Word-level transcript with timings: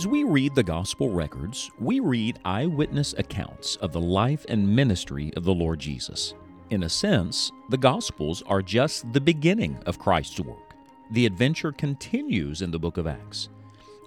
As 0.00 0.06
we 0.06 0.24
read 0.24 0.54
the 0.54 0.62
gospel 0.62 1.10
records, 1.10 1.70
we 1.78 2.00
read 2.00 2.38
eyewitness 2.46 3.14
accounts 3.18 3.76
of 3.76 3.92
the 3.92 4.00
life 4.00 4.46
and 4.48 4.74
ministry 4.74 5.30
of 5.36 5.44
the 5.44 5.52
Lord 5.52 5.78
Jesus. 5.78 6.32
In 6.70 6.84
a 6.84 6.88
sense, 6.88 7.52
the 7.68 7.76
gospels 7.76 8.42
are 8.46 8.62
just 8.62 9.12
the 9.12 9.20
beginning 9.20 9.78
of 9.84 9.98
Christ's 9.98 10.40
work. 10.40 10.72
The 11.10 11.26
adventure 11.26 11.70
continues 11.70 12.62
in 12.62 12.70
the 12.70 12.78
book 12.78 12.96
of 12.96 13.06
Acts. 13.06 13.50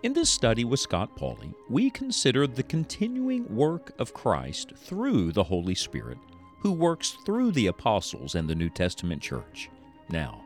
In 0.02 0.14
this 0.14 0.32
study 0.32 0.66
with 0.66 0.80
Scott 0.80 1.16
Pauley, 1.16 1.54
we 1.70 1.92
consider 1.92 2.48
the 2.48 2.64
continuing 2.64 3.56
work 3.56 3.92
of 4.00 4.16
Christ 4.16 4.74
through 4.76 5.32
the 5.32 5.44
Holy 5.44 5.76
Spirit, 5.76 6.18
who 6.62 6.72
works 6.72 7.18
through 7.24 7.52
the 7.52 7.68
apostles 7.68 8.34
and 8.34 8.50
the 8.50 8.56
New 8.56 8.70
Testament 8.70 9.22
church. 9.22 9.70
Now, 10.10 10.42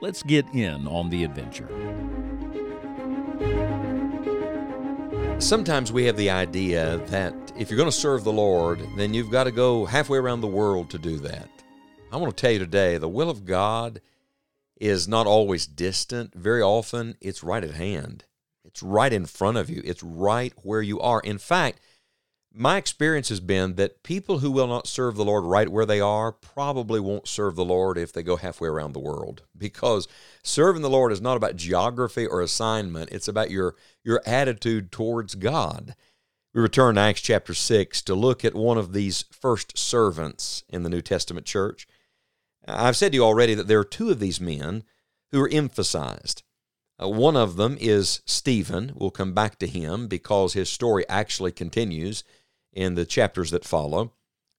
let's 0.00 0.22
get 0.22 0.46
in 0.54 0.88
on 0.88 1.10
the 1.10 1.22
adventure. 1.22 1.68
Sometimes 5.38 5.92
we 5.92 6.04
have 6.06 6.16
the 6.16 6.30
idea 6.30 6.96
that 7.06 7.34
if 7.58 7.70
you're 7.70 7.76
going 7.76 7.90
to 7.90 7.96
serve 7.96 8.24
the 8.24 8.32
Lord, 8.32 8.80
then 8.96 9.12
you've 9.12 9.30
got 9.30 9.44
to 9.44 9.52
go 9.52 9.84
halfway 9.84 10.18
around 10.18 10.40
the 10.40 10.46
world 10.46 10.90
to 10.90 10.98
do 10.98 11.18
that. 11.18 11.48
I 12.10 12.16
want 12.16 12.34
to 12.34 12.40
tell 12.40 12.50
you 12.50 12.58
today 12.58 12.96
the 12.96 13.08
will 13.08 13.28
of 13.28 13.44
God 13.44 14.00
is 14.80 15.06
not 15.06 15.26
always 15.26 15.66
distant. 15.66 16.34
Very 16.34 16.62
often, 16.62 17.16
it's 17.20 17.44
right 17.44 17.62
at 17.62 17.74
hand, 17.74 18.24
it's 18.64 18.82
right 18.82 19.12
in 19.12 19.26
front 19.26 19.58
of 19.58 19.68
you, 19.68 19.82
it's 19.84 20.02
right 20.02 20.54
where 20.62 20.82
you 20.82 21.00
are. 21.00 21.20
In 21.20 21.38
fact, 21.38 21.80
my 22.58 22.78
experience 22.78 23.28
has 23.28 23.40
been 23.40 23.74
that 23.74 24.02
people 24.02 24.38
who 24.38 24.50
will 24.50 24.66
not 24.66 24.86
serve 24.86 25.14
the 25.14 25.24
Lord 25.24 25.44
right 25.44 25.68
where 25.68 25.84
they 25.84 26.00
are 26.00 26.32
probably 26.32 26.98
won't 26.98 27.28
serve 27.28 27.54
the 27.54 27.64
Lord 27.64 27.98
if 27.98 28.12
they 28.12 28.22
go 28.22 28.36
halfway 28.36 28.68
around 28.68 28.92
the 28.92 28.98
world 28.98 29.42
because 29.56 30.08
serving 30.42 30.80
the 30.80 30.88
Lord 30.88 31.12
is 31.12 31.20
not 31.20 31.36
about 31.36 31.56
geography 31.56 32.26
or 32.26 32.40
assignment, 32.40 33.10
it's 33.12 33.28
about 33.28 33.50
your 33.50 33.76
your 34.02 34.22
attitude 34.24 34.90
towards 34.90 35.34
God. 35.34 35.94
We 36.54 36.62
return 36.62 36.94
to 36.94 37.02
Acts 37.02 37.20
chapter 37.20 37.52
6 37.52 38.00
to 38.02 38.14
look 38.14 38.42
at 38.42 38.54
one 38.54 38.78
of 38.78 38.94
these 38.94 39.26
first 39.30 39.76
servants 39.76 40.64
in 40.70 40.82
the 40.82 40.88
New 40.88 41.02
Testament 41.02 41.44
church. 41.44 41.86
I've 42.66 42.96
said 42.96 43.12
to 43.12 43.16
you 43.16 43.24
already 43.24 43.52
that 43.54 43.68
there 43.68 43.80
are 43.80 43.84
two 43.84 44.08
of 44.08 44.18
these 44.18 44.40
men 44.40 44.84
who 45.30 45.42
are 45.42 45.50
emphasized. 45.52 46.42
Uh, 47.02 47.08
one 47.10 47.36
of 47.36 47.56
them 47.56 47.76
is 47.78 48.22
Stephen. 48.24 48.92
We'll 48.94 49.10
come 49.10 49.34
back 49.34 49.58
to 49.58 49.66
him 49.66 50.08
because 50.08 50.54
his 50.54 50.70
story 50.70 51.06
actually 51.10 51.52
continues 51.52 52.24
in 52.76 52.94
the 52.94 53.06
chapters 53.06 53.50
that 53.50 53.64
follow. 53.64 54.12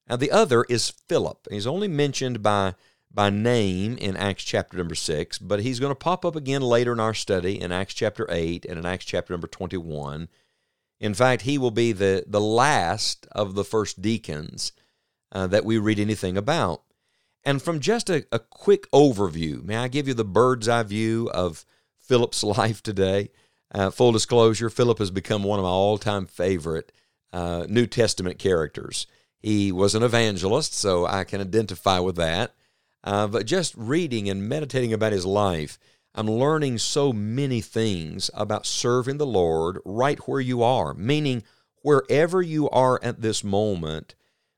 And 0.06 0.20
the 0.20 0.32
other 0.32 0.64
is 0.64 0.90
Philip. 0.90 1.46
He's 1.50 1.66
only 1.66 1.88
mentioned 1.88 2.42
by, 2.42 2.74
by 3.10 3.30
name 3.30 3.96
in 3.96 4.16
Acts 4.16 4.42
chapter 4.42 4.76
number 4.76 4.96
6, 4.96 5.38
but 5.38 5.60
he's 5.60 5.80
going 5.80 5.92
to 5.92 5.94
pop 5.94 6.24
up 6.24 6.34
again 6.34 6.62
later 6.62 6.92
in 6.92 7.00
our 7.00 7.14
study 7.14 7.60
in 7.60 7.72
Acts 7.72 7.94
chapter 7.94 8.26
8 8.28 8.66
and 8.66 8.78
in 8.78 8.84
Acts 8.84 9.04
chapter 9.04 9.32
number 9.32 9.46
21. 9.46 10.28
In 11.00 11.14
fact, 11.14 11.42
he 11.42 11.58
will 11.58 11.70
be 11.70 11.92
the, 11.92 12.24
the 12.26 12.40
last 12.40 13.28
of 13.32 13.54
the 13.54 13.64
first 13.64 14.02
deacons 14.02 14.72
uh, 15.30 15.46
that 15.46 15.64
we 15.64 15.78
read 15.78 16.00
anything 16.00 16.36
about. 16.36 16.82
And 17.44 17.62
from 17.62 17.78
just 17.78 18.10
a, 18.10 18.26
a 18.32 18.40
quick 18.40 18.90
overview, 18.90 19.62
may 19.62 19.76
I 19.76 19.88
give 19.88 20.08
you 20.08 20.14
the 20.14 20.24
bird's 20.24 20.68
eye 20.68 20.82
view 20.82 21.30
of 21.32 21.64
Philip's 22.00 22.42
life 22.58 22.82
today? 22.82 23.30
Uh, 23.72 23.90
full 23.90 24.10
disclosure, 24.10 24.70
Philip 24.70 24.98
has 24.98 25.10
become 25.10 25.44
one 25.44 25.60
of 25.60 25.64
my 25.64 25.70
all 25.70 25.98
time 25.98 26.26
favorite 26.26 26.90
uh, 27.32 27.66
New 27.68 27.86
Testament 27.86 28.38
characters. 28.38 29.06
He 29.38 29.70
was 29.70 29.94
an 29.94 30.02
evangelist, 30.02 30.74
so 30.74 31.06
I 31.06 31.24
can 31.24 31.40
identify 31.40 31.98
with 32.00 32.16
that. 32.16 32.54
Uh, 33.04 33.26
but 33.28 33.46
just 33.46 33.74
reading 33.76 34.28
and 34.28 34.48
meditating 34.48 34.92
about 34.92 35.12
his 35.12 35.24
life, 35.24 35.78
I'm 36.14 36.28
learning 36.28 36.78
so 36.78 37.12
many 37.12 37.60
things 37.60 38.30
about 38.34 38.66
serving 38.66 39.18
the 39.18 39.26
Lord 39.26 39.78
right 39.84 40.18
where 40.26 40.40
you 40.40 40.62
are, 40.62 40.94
meaning 40.94 41.44
wherever 41.82 42.42
you 42.42 42.68
are 42.70 42.98
at 43.02 43.20
this 43.20 43.44
moment, 43.44 44.14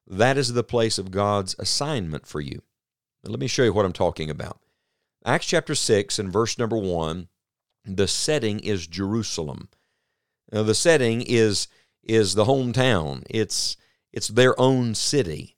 that 0.06 0.38
is 0.38 0.52
the 0.52 0.64
place 0.64 0.98
of 0.98 1.10
God's 1.10 1.54
assignment 1.58 2.26
for 2.26 2.40
you. 2.40 2.62
Now, 3.22 3.30
let 3.30 3.40
me 3.40 3.46
show 3.46 3.64
you 3.64 3.72
what 3.72 3.84
I'm 3.84 3.92
talking 3.92 4.30
about. 4.30 4.60
Acts 5.24 5.46
chapter 5.46 5.74
6 5.74 6.18
and 6.18 6.32
verse 6.32 6.56
number 6.58 6.78
1, 6.78 7.28
the 7.84 8.08
setting 8.08 8.60
is 8.60 8.86
Jerusalem. 8.86 9.68
Now, 10.50 10.62
the 10.62 10.74
setting 10.74 11.22
is 11.22 11.68
is 12.02 12.34
the 12.34 12.44
hometown. 12.44 13.24
It's 13.28 13.76
it's 14.12 14.28
their 14.28 14.58
own 14.60 14.94
city. 14.94 15.56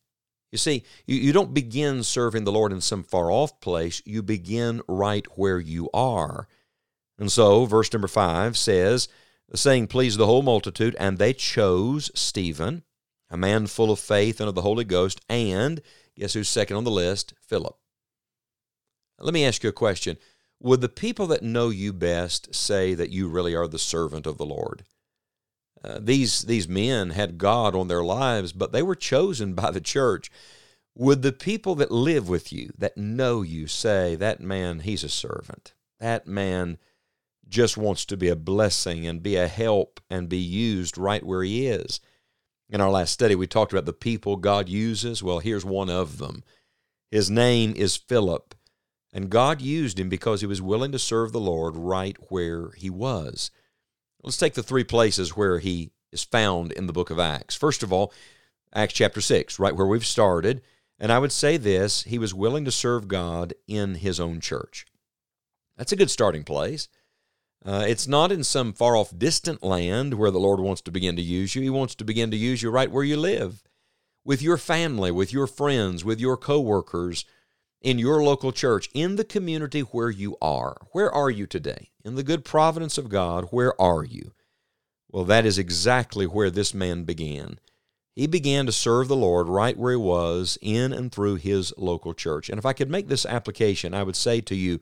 You 0.50 0.58
see, 0.58 0.84
you, 1.06 1.16
you 1.16 1.32
don't 1.32 1.54
begin 1.54 2.02
serving 2.02 2.44
the 2.44 2.52
Lord 2.52 2.72
in 2.72 2.82
some 2.82 3.02
far 3.02 3.30
off 3.30 3.58
place. 3.60 4.02
You 4.04 4.22
begin 4.22 4.82
right 4.86 5.26
where 5.36 5.58
you 5.58 5.88
are. 5.94 6.46
And 7.18 7.32
so, 7.32 7.64
verse 7.64 7.90
number 7.92 8.08
five 8.08 8.58
says, 8.58 9.08
saying 9.54 9.86
pleased 9.86 10.18
the 10.18 10.26
whole 10.26 10.42
multitude, 10.42 10.96
and 10.98 11.18
they 11.18 11.32
chose 11.32 12.10
Stephen, 12.14 12.82
a 13.30 13.36
man 13.36 13.66
full 13.66 13.90
of 13.90 13.98
faith 13.98 14.40
and 14.40 14.48
of 14.48 14.54
the 14.54 14.62
Holy 14.62 14.84
Ghost, 14.84 15.20
and 15.28 15.80
guess 16.16 16.34
who's 16.34 16.48
second 16.48 16.76
on 16.76 16.84
the 16.84 16.90
list? 16.90 17.32
Philip. 17.40 17.76
Let 19.18 19.34
me 19.34 19.44
ask 19.44 19.62
you 19.62 19.70
a 19.70 19.72
question. 19.72 20.18
Would 20.60 20.80
the 20.80 20.88
people 20.88 21.26
that 21.28 21.42
know 21.42 21.70
you 21.70 21.92
best 21.92 22.54
say 22.54 22.94
that 22.94 23.10
you 23.10 23.28
really 23.28 23.54
are 23.54 23.68
the 23.68 23.78
servant 23.78 24.26
of 24.26 24.36
the 24.36 24.46
Lord? 24.46 24.84
Uh, 25.84 25.98
these 26.00 26.42
these 26.42 26.68
men 26.68 27.10
had 27.10 27.38
God 27.38 27.74
on 27.74 27.88
their 27.88 28.04
lives, 28.04 28.52
but 28.52 28.72
they 28.72 28.82
were 28.82 28.94
chosen 28.94 29.54
by 29.54 29.70
the 29.70 29.80
church. 29.80 30.30
Would 30.94 31.22
the 31.22 31.32
people 31.32 31.74
that 31.76 31.90
live 31.90 32.28
with 32.28 32.52
you, 32.52 32.70
that 32.78 32.98
know 32.98 33.42
you, 33.42 33.66
say 33.66 34.14
that 34.16 34.40
man, 34.40 34.80
he's 34.80 35.02
a 35.02 35.08
servant? 35.08 35.74
That 36.00 36.26
man 36.26 36.78
just 37.48 37.76
wants 37.76 38.04
to 38.06 38.16
be 38.16 38.28
a 38.28 38.36
blessing 38.36 39.06
and 39.06 39.22
be 39.22 39.36
a 39.36 39.48
help 39.48 40.00
and 40.10 40.28
be 40.28 40.38
used 40.38 40.98
right 40.98 41.24
where 41.24 41.42
he 41.42 41.66
is. 41.66 42.00
In 42.68 42.80
our 42.80 42.90
last 42.90 43.12
study, 43.12 43.34
we 43.34 43.46
talked 43.46 43.72
about 43.72 43.84
the 43.84 43.92
people 43.92 44.36
God 44.36 44.68
uses. 44.68 45.22
Well, 45.22 45.40
here's 45.40 45.64
one 45.64 45.90
of 45.90 46.18
them. 46.18 46.44
His 47.10 47.30
name 47.30 47.74
is 47.76 47.96
Philip, 47.96 48.54
and 49.12 49.28
God 49.28 49.60
used 49.60 50.00
him 50.00 50.08
because 50.08 50.40
he 50.40 50.46
was 50.46 50.62
willing 50.62 50.92
to 50.92 50.98
serve 50.98 51.32
the 51.32 51.40
Lord 51.40 51.76
right 51.76 52.16
where 52.30 52.70
he 52.70 52.88
was. 52.88 53.50
Let's 54.22 54.36
take 54.36 54.54
the 54.54 54.62
three 54.62 54.84
places 54.84 55.36
where 55.36 55.58
he 55.58 55.90
is 56.12 56.22
found 56.22 56.72
in 56.72 56.86
the 56.86 56.92
book 56.92 57.10
of 57.10 57.18
Acts. 57.18 57.56
First 57.56 57.82
of 57.82 57.92
all, 57.92 58.12
Acts 58.74 58.94
chapter 58.94 59.20
6, 59.20 59.58
right 59.58 59.74
where 59.74 59.86
we've 59.86 60.06
started. 60.06 60.62
And 60.98 61.10
I 61.10 61.18
would 61.18 61.32
say 61.32 61.56
this 61.56 62.04
he 62.04 62.18
was 62.18 62.32
willing 62.32 62.64
to 62.64 62.70
serve 62.70 63.08
God 63.08 63.54
in 63.66 63.96
his 63.96 64.20
own 64.20 64.40
church. 64.40 64.86
That's 65.76 65.92
a 65.92 65.96
good 65.96 66.10
starting 66.10 66.44
place. 66.44 66.88
Uh, 67.64 67.84
it's 67.86 68.06
not 68.06 68.32
in 68.32 68.44
some 68.44 68.72
far 68.72 68.96
off 68.96 69.16
distant 69.16 69.62
land 69.62 70.14
where 70.14 70.30
the 70.30 70.38
Lord 70.38 70.60
wants 70.60 70.82
to 70.82 70.90
begin 70.90 71.16
to 71.16 71.22
use 71.22 71.54
you. 71.54 71.62
He 71.62 71.70
wants 71.70 71.94
to 71.96 72.04
begin 72.04 72.30
to 72.30 72.36
use 72.36 72.62
you 72.62 72.70
right 72.70 72.90
where 72.90 73.04
you 73.04 73.16
live, 73.16 73.62
with 74.24 74.42
your 74.42 74.58
family, 74.58 75.10
with 75.10 75.32
your 75.32 75.46
friends, 75.46 76.04
with 76.04 76.20
your 76.20 76.36
coworkers, 76.36 77.24
in 77.82 77.98
your 77.98 78.22
local 78.22 78.52
church, 78.52 78.88
in 78.94 79.16
the 79.16 79.24
community 79.24 79.80
where 79.80 80.10
you 80.10 80.36
are. 80.40 80.76
Where 80.92 81.12
are 81.12 81.30
you 81.30 81.46
today? 81.46 81.90
In 82.04 82.14
the 82.14 82.22
good 82.22 82.44
providence 82.44 82.96
of 82.96 83.08
God, 83.08 83.48
where 83.50 83.80
are 83.80 84.04
you? 84.04 84.32
Well, 85.10 85.24
that 85.24 85.44
is 85.44 85.58
exactly 85.58 86.26
where 86.26 86.50
this 86.50 86.72
man 86.72 87.04
began. 87.04 87.58
He 88.14 88.26
began 88.26 88.66
to 88.66 88.72
serve 88.72 89.08
the 89.08 89.16
Lord 89.16 89.48
right 89.48 89.76
where 89.76 89.92
he 89.92 89.96
was 89.96 90.58
in 90.60 90.92
and 90.92 91.10
through 91.10 91.36
his 91.36 91.72
local 91.76 92.14
church. 92.14 92.48
And 92.48 92.58
if 92.58 92.66
I 92.66 92.72
could 92.72 92.90
make 92.90 93.08
this 93.08 93.26
application, 93.26 93.94
I 93.94 94.02
would 94.02 94.16
say 94.16 94.40
to 94.42 94.54
you 94.54 94.80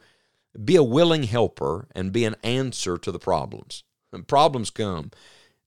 be 0.64 0.76
a 0.76 0.82
willing 0.82 1.24
helper 1.24 1.88
and 1.94 2.12
be 2.12 2.24
an 2.24 2.36
answer 2.42 2.98
to 2.98 3.12
the 3.12 3.18
problems. 3.18 3.84
And 4.12 4.26
problems 4.26 4.70
come. 4.70 5.12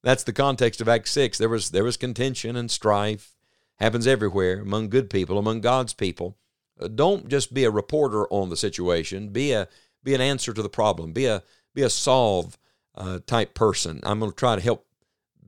That's 0.01 0.25
the 0.25 0.33
context 0.33 0.81
of 0.81 0.89
Acts 0.89 1.11
6. 1.11 1.37
There 1.37 1.47
was, 1.47 1.69
there 1.69 1.85
was 1.85 1.95
contention 1.95 2.57
and 2.57 2.69
strife, 2.69 3.35
happens 3.77 4.05
everywhere 4.05 4.59
among 4.59 4.89
good 4.89 5.09
people, 5.09 5.37
among 5.37 5.61
God's 5.61 5.93
people. 5.93 6.37
Don't 6.87 7.29
just 7.29 7.53
be 7.53 7.63
a 7.63 7.71
reporter 7.71 8.27
on 8.27 8.49
the 8.49 8.57
situation. 8.57 9.29
Be 9.29 9.51
a 9.51 9.67
be 10.03 10.13
an 10.13 10.21
answer 10.21 10.53
to 10.53 10.61
the 10.61 10.69
problem. 10.69 11.13
Be 11.13 11.25
a 11.25 11.43
be 11.73 11.81
a 11.81 11.89
solve 11.89 12.57
uh, 12.95 13.19
type 13.25 13.53
person. 13.53 13.99
I'm 14.03 14.19
going 14.19 14.31
to 14.31 14.37
try 14.37 14.55
to 14.55 14.61
help 14.61 14.85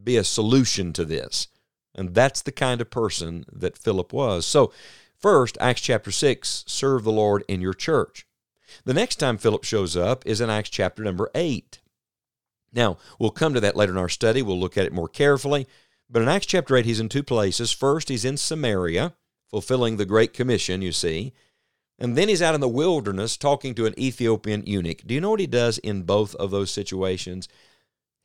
be 0.04 0.18
a 0.18 0.24
solution 0.24 0.94
to 0.94 1.06
this, 1.06 1.48
and 1.94 2.14
that's 2.14 2.42
the 2.42 2.52
kind 2.52 2.82
of 2.82 2.90
person 2.90 3.46
that 3.52 3.78
Philip 3.78 4.14
was. 4.14 4.46
So, 4.46 4.72
first, 5.18 5.58
Acts 5.60 5.82
chapter 5.82 6.12
six, 6.12 6.64
serve 6.68 7.04
the 7.04 7.12
Lord 7.12 7.44
in 7.48 7.62
your 7.62 7.74
church. 7.74 8.26
The 8.84 8.94
next 8.94 9.18
time 9.18 9.38
Philip 9.38 9.64
shows 9.64 9.96
up 9.96 10.26
is 10.26 10.42
in 10.42 10.50
Acts 10.50 10.70
chapter 10.70 11.04
number 11.04 11.30
eight. 11.36 11.80
Now, 12.74 12.98
we'll 13.20 13.31
come 13.31 13.54
to 13.54 13.62
that 13.62 13.78
later 13.78 13.94
in 13.94 13.98
our 13.98 14.10
study. 14.10 14.42
We'll 14.42 14.60
look 14.60 14.78
at 14.78 14.86
it 14.86 14.94
more 14.94 15.08
carefully. 15.08 15.66
But 16.10 16.22
in 16.22 16.28
Acts 16.28 16.46
chapter 16.46 16.76
8, 16.76 16.86
he's 16.86 17.00
in 17.00 17.10
two 17.10 17.24
places. 17.24 17.72
First, 17.72 18.10
he's 18.10 18.26
in 18.26 18.38
Samaria 18.38 19.14
fulfilling 19.50 19.97
the 19.97 20.06
Great 20.06 20.33
Commission, 20.33 20.81
you 20.81 20.92
see. 20.92 21.33
And 21.97 22.18
then 22.18 22.27
he's 22.27 22.42
out 22.42 22.56
in 22.56 22.62
the 22.62 22.68
wilderness 22.68 23.38
talking 23.38 23.74
to 23.75 23.86
an 23.86 23.97
Ethiopian 24.00 24.65
eunuch. 24.65 25.03
Do 25.06 25.13
you 25.13 25.21
know 25.21 25.30
what 25.30 25.39
he 25.39 25.47
does 25.47 25.77
in 25.77 26.03
both 26.03 26.36
of 26.36 26.51
those 26.51 26.71
situations? 26.71 27.47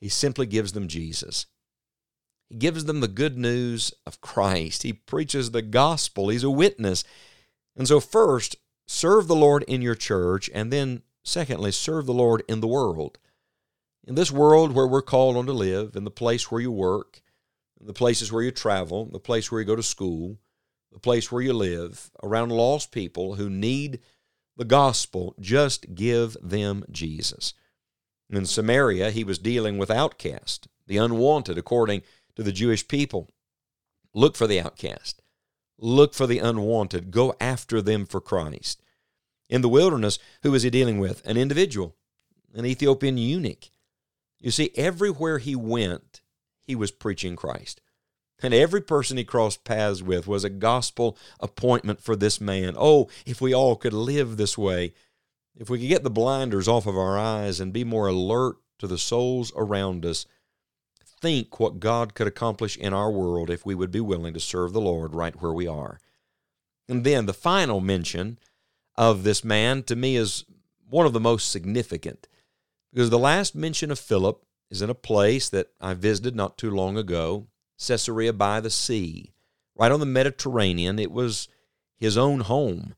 He 0.00 0.08
simply 0.08 0.46
gives 0.46 0.72
them 0.72 0.88
Jesus. 0.88 1.46
He 2.48 2.56
gives 2.56 2.84
them 2.84 3.00
the 3.00 3.08
good 3.08 3.38
news 3.38 3.92
of 4.06 4.20
Christ. 4.20 4.82
He 4.82 4.92
preaches 4.92 5.50
the 5.50 5.62
gospel. 5.62 6.28
He's 6.28 6.42
a 6.42 6.50
witness. 6.50 7.04
And 7.76 7.86
so, 7.86 8.00
first, 8.00 8.56
serve 8.88 9.28
the 9.28 9.36
Lord 9.36 9.62
in 9.64 9.82
your 9.82 9.94
church, 9.94 10.50
and 10.52 10.72
then, 10.72 11.02
secondly, 11.22 11.70
serve 11.70 12.06
the 12.06 12.12
Lord 12.12 12.42
in 12.48 12.60
the 12.60 12.66
world. 12.66 13.18
In 14.04 14.16
this 14.16 14.32
world 14.32 14.72
where 14.72 14.86
we're 14.86 15.02
called 15.02 15.36
on 15.36 15.46
to 15.46 15.52
live, 15.52 15.94
in 15.94 16.02
the 16.02 16.10
place 16.10 16.50
where 16.50 16.60
you 16.60 16.72
work, 16.72 17.22
in 17.80 17.86
the 17.86 17.92
places 17.92 18.32
where 18.32 18.42
you 18.42 18.50
travel, 18.50 19.06
the 19.06 19.20
place 19.20 19.52
where 19.52 19.60
you 19.60 19.66
go 19.66 19.76
to 19.76 19.82
school, 19.82 20.38
the 20.92 20.98
place 20.98 21.30
where 21.30 21.42
you 21.42 21.52
live, 21.52 22.10
around 22.22 22.50
lost 22.50 22.92
people 22.92 23.36
who 23.36 23.48
need 23.48 24.00
the 24.56 24.64
gospel, 24.64 25.34
just 25.40 25.94
give 25.94 26.36
them 26.42 26.84
Jesus. 26.90 27.54
In 28.28 28.46
Samaria, 28.46 29.10
he 29.10 29.24
was 29.24 29.38
dealing 29.38 29.78
with 29.78 29.90
outcasts, 29.90 30.68
the 30.86 30.96
unwanted, 30.96 31.58
according 31.58 32.02
to 32.36 32.42
the 32.42 32.52
Jewish 32.52 32.86
people. 32.86 33.28
Look 34.14 34.36
for 34.36 34.46
the 34.46 34.60
outcast. 34.60 35.22
Look 35.78 36.14
for 36.14 36.26
the 36.26 36.38
unwanted. 36.38 37.10
Go 37.10 37.34
after 37.40 37.80
them 37.80 38.06
for 38.06 38.20
Christ. 38.20 38.82
In 39.48 39.62
the 39.62 39.68
wilderness, 39.68 40.18
who 40.42 40.52
was 40.52 40.62
he 40.62 40.70
dealing 40.70 40.98
with? 40.98 41.26
An 41.26 41.36
individual, 41.36 41.96
an 42.54 42.66
Ethiopian 42.66 43.16
eunuch. 43.16 43.70
You 44.38 44.50
see, 44.50 44.70
everywhere 44.74 45.38
he 45.38 45.56
went, 45.56 46.20
he 46.60 46.74
was 46.74 46.90
preaching 46.90 47.34
Christ. 47.34 47.80
And 48.42 48.54
every 48.54 48.80
person 48.80 49.16
he 49.16 49.24
crossed 49.24 49.64
paths 49.64 50.02
with 50.02 50.26
was 50.26 50.44
a 50.44 50.50
gospel 50.50 51.16
appointment 51.38 52.00
for 52.00 52.16
this 52.16 52.40
man. 52.40 52.74
Oh, 52.76 53.08
if 53.26 53.40
we 53.40 53.54
all 53.54 53.76
could 53.76 53.92
live 53.92 54.36
this 54.36 54.56
way, 54.56 54.94
if 55.56 55.68
we 55.68 55.78
could 55.78 55.88
get 55.88 56.02
the 56.02 56.10
blinders 56.10 56.68
off 56.68 56.86
of 56.86 56.96
our 56.96 57.18
eyes 57.18 57.60
and 57.60 57.72
be 57.72 57.84
more 57.84 58.08
alert 58.08 58.56
to 58.78 58.86
the 58.86 58.98
souls 58.98 59.52
around 59.56 60.06
us, 60.06 60.26
think 61.04 61.60
what 61.60 61.80
God 61.80 62.14
could 62.14 62.26
accomplish 62.26 62.76
in 62.76 62.94
our 62.94 63.10
world 63.10 63.50
if 63.50 63.66
we 63.66 63.74
would 63.74 63.90
be 63.90 64.00
willing 64.00 64.32
to 64.34 64.40
serve 64.40 64.72
the 64.72 64.80
Lord 64.80 65.14
right 65.14 65.40
where 65.40 65.52
we 65.52 65.66
are. 65.66 66.00
And 66.88 67.04
then 67.04 67.26
the 67.26 67.34
final 67.34 67.80
mention 67.80 68.38
of 68.96 69.22
this 69.22 69.44
man 69.44 69.82
to 69.84 69.96
me 69.96 70.16
is 70.16 70.44
one 70.88 71.06
of 71.06 71.12
the 71.12 71.20
most 71.20 71.50
significant 71.50 72.26
because 72.92 73.10
the 73.10 73.18
last 73.18 73.54
mention 73.54 73.90
of 73.90 73.98
Philip 73.98 74.44
is 74.70 74.82
in 74.82 74.90
a 74.90 74.94
place 74.94 75.48
that 75.50 75.68
I 75.80 75.94
visited 75.94 76.34
not 76.34 76.58
too 76.58 76.70
long 76.70 76.96
ago, 76.96 77.46
Caesarea 77.86 78.32
by 78.32 78.60
the 78.60 78.70
sea, 78.70 79.32
right 79.74 79.92
on 79.92 80.00
the 80.00 80.06
Mediterranean. 80.06 80.98
It 80.98 81.10
was 81.10 81.48
his 81.96 82.16
own 82.16 82.40
home. 82.40 82.94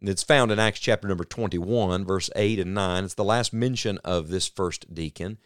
It's 0.00 0.22
found 0.22 0.52
in 0.52 0.58
Acts 0.58 0.80
chapter 0.80 1.08
number 1.08 1.24
21, 1.24 2.04
verse 2.04 2.30
8 2.36 2.60
and 2.60 2.74
9. 2.74 3.04
It's 3.04 3.14
the 3.14 3.24
last 3.24 3.52
mention 3.52 3.98
of 3.98 4.28
this 4.28 4.46
first 4.46 4.94
deacon. 4.94 5.38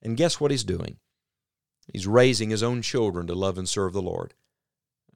And 0.00 0.16
guess 0.16 0.40
what 0.40 0.50
he's 0.50 0.64
doing? 0.64 0.98
He's 1.92 2.06
raising 2.06 2.50
his 2.50 2.62
own 2.62 2.82
children 2.82 3.26
to 3.26 3.34
love 3.34 3.58
and 3.58 3.68
serve 3.68 3.92
the 3.92 4.02
Lord. 4.02 4.34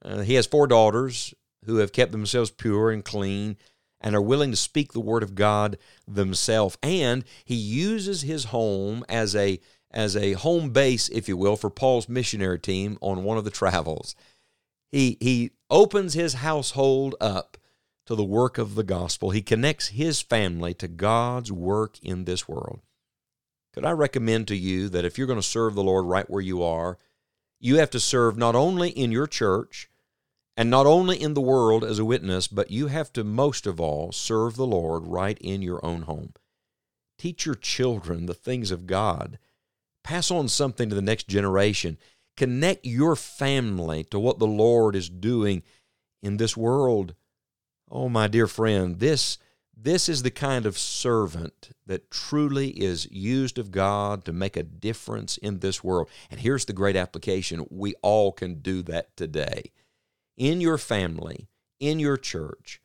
Uh, 0.03 0.21
he 0.21 0.33
has 0.33 0.45
four 0.45 0.67
daughters 0.67 1.33
who 1.65 1.77
have 1.77 1.93
kept 1.93 2.11
themselves 2.11 2.51
pure 2.51 2.91
and 2.91 3.05
clean 3.05 3.55
and 4.01 4.15
are 4.15 4.21
willing 4.21 4.51
to 4.51 4.57
speak 4.57 4.91
the 4.91 4.99
word 4.99 5.23
of 5.23 5.35
God 5.35 5.77
themselves. 6.05 6.77
And 6.83 7.23
he 7.45 7.55
uses 7.55 8.23
his 8.23 8.45
home 8.45 9.05
as 9.07 9.35
a 9.35 9.61
as 9.93 10.15
a 10.17 10.33
home 10.33 10.71
base, 10.71 11.09
if 11.09 11.27
you 11.27 11.37
will, 11.37 11.55
for 11.55 11.69
Paul's 11.69 12.09
missionary 12.09 12.59
team 12.59 12.97
on 13.01 13.23
one 13.23 13.37
of 13.37 13.43
the 13.43 13.51
travels. 13.51 14.15
He 14.91 15.17
he 15.19 15.51
opens 15.69 16.13
his 16.13 16.35
household 16.35 17.15
up 17.21 17.57
to 18.05 18.15
the 18.15 18.23
work 18.23 18.57
of 18.57 18.75
the 18.75 18.83
gospel. 18.83 19.29
He 19.29 19.41
connects 19.41 19.89
his 19.89 20.21
family 20.21 20.73
to 20.75 20.87
God's 20.87 21.51
work 21.51 21.97
in 22.01 22.25
this 22.25 22.47
world. 22.47 22.81
Could 23.73 23.85
I 23.85 23.91
recommend 23.91 24.47
to 24.49 24.55
you 24.55 24.89
that 24.89 25.05
if 25.05 25.17
you're 25.17 25.27
going 25.27 25.39
to 25.39 25.43
serve 25.43 25.73
the 25.73 25.83
Lord 25.83 26.05
right 26.05 26.29
where 26.29 26.41
you 26.41 26.61
are, 26.61 26.97
you 27.59 27.77
have 27.77 27.89
to 27.91 27.99
serve 27.99 28.37
not 28.37 28.55
only 28.55 28.89
in 28.89 29.11
your 29.11 29.25
church 29.25 29.89
and 30.55 30.69
not 30.69 30.85
only 30.85 31.19
in 31.19 31.33
the 31.33 31.41
world 31.41 31.83
as 31.83 31.97
a 31.97 32.05
witness, 32.05 32.47
but 32.47 32.69
you 32.69 32.87
have 32.87 33.11
to 33.13 33.23
most 33.23 33.65
of 33.65 33.79
all 33.79 34.11
serve 34.11 34.55
the 34.55 34.67
Lord 34.67 35.07
right 35.07 35.37
in 35.39 35.61
your 35.61 35.83
own 35.83 36.03
home. 36.03 36.33
Teach 37.17 37.45
your 37.45 37.55
children 37.55 38.25
the 38.25 38.33
things 38.33 38.69
of 38.69 38.85
God. 38.85 39.39
Pass 40.03 40.31
on 40.31 40.47
something 40.47 40.89
to 40.89 40.95
the 40.95 41.01
next 41.01 41.27
generation. 41.27 41.97
Connect 42.35 42.85
your 42.85 43.15
family 43.15 44.03
to 44.05 44.19
what 44.19 44.39
the 44.39 44.47
Lord 44.47 44.95
is 44.95 45.09
doing 45.09 45.63
in 46.21 46.37
this 46.37 46.57
world. 46.57 47.15
Oh, 47.89 48.09
my 48.09 48.27
dear 48.27 48.47
friend, 48.47 48.99
this 48.99 49.37
this 49.75 50.07
is 50.07 50.23
the 50.23 50.31
kind 50.31 50.65
of 50.65 50.77
servant 50.77 51.71
that 51.87 52.09
truly 52.09 52.69
is 52.69 53.11
used 53.11 53.57
of 53.57 53.71
God 53.71 54.23
to 54.25 54.31
make 54.31 54.55
a 54.55 54.63
difference 54.63 55.37
in 55.37 55.59
this 55.59 55.83
world. 55.83 56.09
And 56.31 56.39
here's 56.39 56.65
the 56.65 56.73
great 56.73 56.95
application 56.95 57.65
we 57.69 57.95
all 58.01 58.31
can 58.31 58.61
do 58.61 58.81
that 58.83 59.17
today. 59.17 59.71
In 60.37 60.61
your 60.61 60.77
family, 60.77 61.49
in 61.79 61.99
your 61.99 62.17
church, 62.17 62.81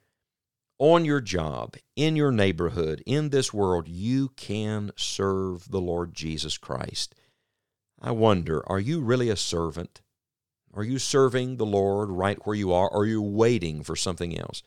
on 0.78 1.04
your 1.04 1.20
job, 1.20 1.76
in 1.96 2.16
your 2.16 2.30
neighborhood, 2.30 3.02
in 3.06 3.30
this 3.30 3.52
world, 3.52 3.88
you 3.88 4.28
can 4.36 4.92
serve 4.96 5.70
the 5.70 5.80
Lord 5.80 6.14
Jesus 6.14 6.56
Christ. 6.58 7.14
I 8.00 8.12
wonder, 8.12 8.62
are 8.68 8.78
you 8.78 9.00
really 9.00 9.28
a 9.28 9.36
servant? 9.36 10.00
Are 10.72 10.84
you 10.84 10.98
serving 10.98 11.56
the 11.56 11.66
Lord 11.66 12.10
right 12.10 12.38
where 12.44 12.54
you 12.54 12.72
are? 12.72 12.88
Or 12.88 13.02
are 13.02 13.06
you 13.06 13.22
waiting 13.22 13.82
for 13.82 13.96
something 13.96 14.38
else? 14.38 14.62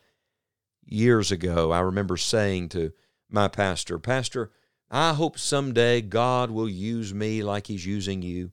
years 0.86 1.32
ago, 1.32 1.72
I 1.72 1.80
remember 1.80 2.18
saying 2.18 2.70
to 2.70 2.92
my 3.30 3.48
pastor, 3.48 3.98
Pastor, 3.98 4.52
I 4.90 5.14
hope 5.14 5.40
someday 5.40 6.02
God 6.02 6.52
will 6.52 6.70
use 6.70 7.14
me 7.14 7.44
like 7.44 7.68
He's 7.68 7.86
using 7.86 8.22
you. 8.22 8.52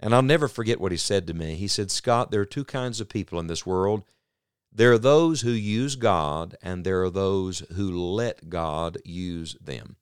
And 0.00 0.14
I'll 0.14 0.22
never 0.22 0.48
forget 0.48 0.80
what 0.80 0.92
he 0.92 0.98
said 0.98 1.26
to 1.28 1.34
me. 1.34 1.54
He 1.54 1.68
said, 1.68 1.90
Scott, 1.90 2.30
there 2.30 2.40
are 2.40 2.46
two 2.46 2.64
kinds 2.64 3.00
of 3.00 3.08
people 3.08 3.38
in 3.40 3.46
this 3.46 3.64
world. 3.64 4.02
There 4.76 4.92
are 4.92 4.98
those 4.98 5.42
who 5.42 5.50
use 5.50 5.94
God, 5.94 6.56
and 6.60 6.84
there 6.84 7.02
are 7.04 7.10
those 7.10 7.60
who 7.74 7.96
let 7.96 8.50
God 8.50 8.98
use 9.04 9.56
them. 9.60 9.96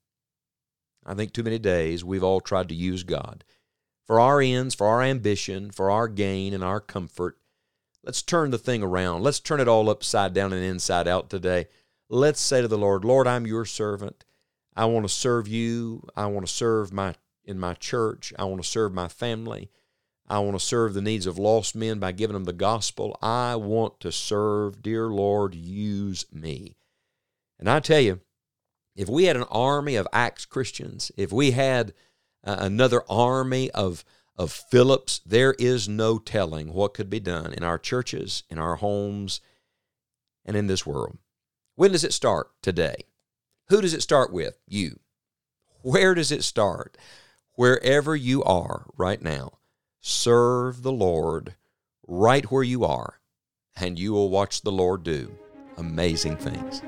I 1.05 1.13
think 1.13 1.31
too 1.31 1.43
many 1.43 1.59
days 1.59 2.03
we've 2.03 2.23
all 2.23 2.41
tried 2.41 2.69
to 2.69 2.75
use 2.75 3.03
God 3.03 3.43
for 4.05 4.19
our 4.19 4.41
ends, 4.41 4.73
for 4.73 4.87
our 4.87 5.01
ambition, 5.01 5.69
for 5.69 5.91
our 5.91 6.07
gain 6.07 6.53
and 6.53 6.63
our 6.63 6.79
comfort. 6.79 7.37
Let's 8.03 8.21
turn 8.21 8.51
the 8.51 8.57
thing 8.57 8.81
around. 8.81 9.21
Let's 9.21 9.39
turn 9.39 9.59
it 9.59 9.67
all 9.67 9.89
upside 9.89 10.33
down 10.33 10.51
and 10.53 10.63
inside 10.63 11.07
out 11.07 11.29
today. 11.29 11.67
Let's 12.09 12.41
say 12.41 12.61
to 12.61 12.67
the 12.67 12.77
Lord, 12.77 13.05
Lord, 13.05 13.27
I'm 13.27 13.47
your 13.47 13.65
servant. 13.65 14.25
I 14.75 14.85
want 14.85 15.05
to 15.05 15.13
serve 15.13 15.47
you. 15.47 16.07
I 16.15 16.25
want 16.25 16.45
to 16.45 16.51
serve 16.51 16.91
my 16.91 17.15
in 17.45 17.59
my 17.59 17.75
church. 17.75 18.33
I 18.39 18.45
want 18.45 18.61
to 18.61 18.67
serve 18.67 18.93
my 18.93 19.07
family. 19.07 19.69
I 20.27 20.39
want 20.39 20.57
to 20.57 20.65
serve 20.65 20.93
the 20.93 21.01
needs 21.01 21.25
of 21.27 21.37
lost 21.37 21.75
men 21.75 21.99
by 21.99 22.11
giving 22.11 22.33
them 22.33 22.45
the 22.45 22.53
gospel. 22.53 23.17
I 23.21 23.55
want 23.55 23.99
to 24.01 24.11
serve. 24.11 24.81
Dear 24.81 25.07
Lord, 25.07 25.53
use 25.53 26.25
me. 26.31 26.77
And 27.59 27.69
I 27.69 27.79
tell 27.79 27.99
you, 27.99 28.21
if 28.95 29.09
we 29.09 29.25
had 29.25 29.35
an 29.35 29.43
army 29.43 29.95
of 29.95 30.07
Acts 30.13 30.45
Christians, 30.45 31.11
if 31.17 31.31
we 31.31 31.51
had 31.51 31.93
uh, 32.43 32.57
another 32.59 33.03
army 33.09 33.69
of 33.71 34.05
of 34.35 34.51
Philips, 34.51 35.21
there 35.25 35.53
is 35.59 35.87
no 35.87 36.17
telling 36.17 36.73
what 36.73 36.93
could 36.95 37.09
be 37.09 37.19
done 37.19 37.53
in 37.53 37.63
our 37.63 37.77
churches, 37.77 38.43
in 38.49 38.57
our 38.57 38.77
homes, 38.77 39.41
and 40.43 40.57
in 40.57 40.67
this 40.67 40.85
world. 40.85 41.17
When 41.75 41.91
does 41.91 42.03
it 42.03 42.13
start? 42.13 42.49
Today. 42.61 43.05
Who 43.67 43.81
does 43.81 43.93
it 43.93 44.01
start 44.01 44.33
with? 44.33 44.57
You. 44.67 44.99
Where 45.81 46.15
does 46.15 46.31
it 46.31 46.43
start? 46.43 46.97
Wherever 47.55 48.15
you 48.15 48.43
are 48.43 48.87
right 48.97 49.21
now, 49.21 49.59
serve 50.05 50.81
the 50.81 50.91
Lord 50.91 51.55
right 52.05 52.43
where 52.51 52.61
you 52.61 52.83
are, 52.83 53.21
and 53.77 53.97
you 53.97 54.11
will 54.11 54.29
watch 54.29 54.61
the 54.61 54.71
Lord 54.71 55.01
do 55.03 55.33
amazing 55.77 56.35
things. 56.35 56.81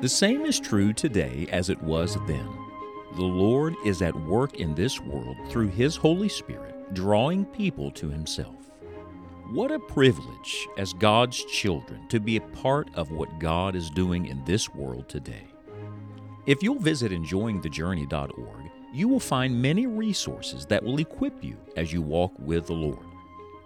The 0.00 0.08
same 0.08 0.44
is 0.44 0.58
true 0.58 0.92
today 0.92 1.46
as 1.52 1.70
it 1.70 1.80
was 1.80 2.16
then. 2.26 2.48
The 3.14 3.22
Lord 3.22 3.76
is 3.86 4.02
at 4.02 4.16
work 4.22 4.58
in 4.58 4.74
this 4.74 5.00
world 5.00 5.36
through 5.48 5.68
His 5.68 5.94
Holy 5.94 6.28
Spirit, 6.28 6.92
drawing 6.92 7.44
people 7.44 7.92
to 7.92 8.10
Himself. 8.10 8.72
What 9.52 9.70
a 9.70 9.78
privilege 9.78 10.66
as 10.76 10.92
God's 10.92 11.44
children 11.44 12.08
to 12.08 12.18
be 12.18 12.36
a 12.36 12.40
part 12.40 12.88
of 12.94 13.12
what 13.12 13.38
God 13.38 13.76
is 13.76 13.90
doing 13.90 14.26
in 14.26 14.44
this 14.44 14.68
world 14.74 15.08
today. 15.08 15.46
If 16.46 16.64
you'll 16.64 16.80
visit 16.80 17.12
enjoyingthejourney.org, 17.12 18.70
you 18.94 19.08
will 19.08 19.18
find 19.18 19.60
many 19.60 19.88
resources 19.88 20.64
that 20.66 20.80
will 20.80 21.00
equip 21.00 21.42
you 21.42 21.56
as 21.76 21.92
you 21.92 22.00
walk 22.00 22.32
with 22.38 22.68
the 22.68 22.72
Lord. 22.72 23.04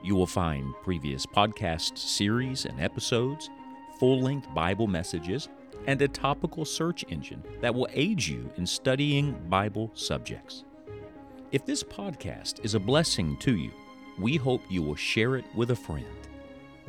You 0.03 0.15
will 0.17 0.27
find 0.27 0.73
previous 0.83 1.27
podcast 1.27 1.99
series 1.99 2.65
and 2.65 2.81
episodes, 2.81 3.51
full 3.99 4.23
length 4.23 4.49
Bible 4.55 4.87
messages, 4.87 5.51
and 5.87 6.01
a 6.01 6.09
topical 6.09 6.65
search 6.65 7.05
engine 7.11 7.43
that 7.61 7.75
will 7.75 7.89
aid 7.93 8.25
you 8.25 8.51
in 8.57 8.67
studying 8.67 9.39
Bible 9.51 9.91
subjects. 9.93 10.65
If 11.53 11.67
this 11.67 11.83
podcast 11.83 12.65
is 12.65 12.75
a 12.75 12.81
blessing 12.81 13.37
to 13.41 13.55
you, 13.55 13.71
we 14.19 14.37
hope 14.37 14.63
you 14.71 14.83
will 14.83 14.97
share 14.97 15.37
it 15.37 15.45
with 15.55 15.73
a 15.73 15.77
friend. 15.77 16.07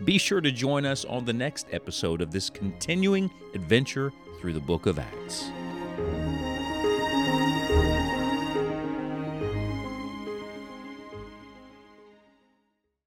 Be 0.05 0.17
sure 0.17 0.39
to 0.39 0.51
join 0.51 0.86
us 0.86 1.03
on 1.03 1.25
the 1.25 1.34
next 1.34 1.67
episode 1.74 2.22
of 2.22 2.31
this 2.31 2.50
continuing 2.50 3.29
adventure 3.53 4.13
through 4.39 4.53
the 4.53 4.62
book 4.62 4.86
of 4.86 4.98
Acts. 4.98 5.51